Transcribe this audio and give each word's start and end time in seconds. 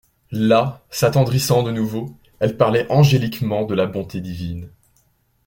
Là, 0.31 0.81
s'attendrissant 0.89 1.61
de 1.61 1.69
nouveau, 1.69 2.17
elle 2.39 2.57
parlait 2.57 2.87
angéliquement 2.91 3.65
de 3.67 3.75
la 3.75 3.85
bonté 3.85 4.19
divine. 4.19 4.71